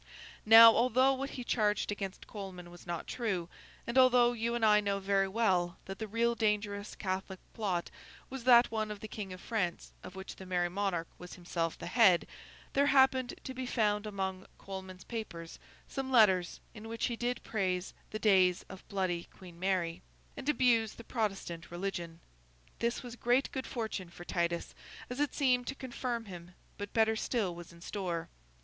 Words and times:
Now, 0.47 0.75
although 0.75 1.13
what 1.13 1.29
he 1.37 1.43
charged 1.43 1.91
against 1.91 2.25
Coleman 2.25 2.71
was 2.71 2.87
not 2.87 3.05
true, 3.05 3.49
and 3.85 3.99
although 3.99 4.33
you 4.33 4.55
and 4.55 4.65
I 4.65 4.81
know 4.81 4.99
very 4.99 5.27
well 5.27 5.77
that 5.85 5.99
the 5.99 6.07
real 6.07 6.33
dangerous 6.33 6.95
Catholic 6.95 7.39
plot 7.53 7.91
was 8.27 8.43
that 8.45 8.71
one 8.71 8.89
with 8.89 8.99
the 9.01 9.07
King 9.07 9.31
of 9.31 9.39
France 9.39 9.93
of 10.01 10.15
which 10.15 10.37
the 10.37 10.45
Merry 10.47 10.69
Monarch 10.69 11.07
was 11.19 11.33
himself 11.35 11.77
the 11.77 11.85
head, 11.85 12.25
there 12.73 12.87
happened 12.87 13.35
to 13.43 13.53
be 13.53 13.67
found 13.67 14.07
among 14.07 14.47
Coleman's 14.57 15.03
papers, 15.03 15.59
some 15.87 16.11
letters, 16.11 16.61
in 16.73 16.87
which 16.87 17.05
he 17.05 17.15
did 17.15 17.43
praise 17.43 17.93
the 18.09 18.17
days 18.17 18.65
of 18.69 18.87
Bloody 18.87 19.25
Queen 19.25 19.59
Mary, 19.59 20.01
and 20.35 20.49
abuse 20.49 20.93
the 20.95 21.03
Protestant 21.03 21.69
religion. 21.69 22.21
This 22.79 23.03
was 23.03 23.15
great 23.15 23.51
good 23.51 23.67
fortune 23.67 24.09
for 24.09 24.25
Titus, 24.25 24.73
as 25.11 25.19
it 25.19 25.35
seemed 25.35 25.67
to 25.67 25.75
confirm 25.75 26.25
him; 26.25 26.55
but 26.79 26.91
better 26.91 27.15
still 27.15 27.53
was 27.53 27.71
in 27.71 27.81
store. 27.81 28.29